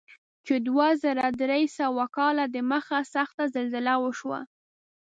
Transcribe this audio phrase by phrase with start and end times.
[0.45, 4.39] چې دوه زره درې سوه کاله دمخه سخته زلزله وشوه.